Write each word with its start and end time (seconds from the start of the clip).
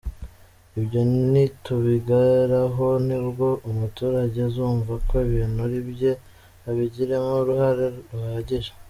Ibyo 0.79 1.01
nitubigeraho 1.31 2.87
ni 3.07 3.17
bwo 3.27 3.49
umuturage 3.69 4.37
azumva 4.49 4.93
ko 5.07 5.15
ibintu 5.27 5.57
ari 5.65 5.77
ibye, 5.83 6.11
abigiremo 6.69 7.29
uruhare 7.41 7.85
ruhagije”. 8.11 8.71